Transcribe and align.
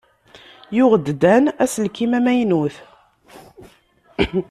Yuɣ-d 0.77 1.07
Dan 1.21 1.45
aselkim 1.63 2.11
amaynut. 2.17 2.75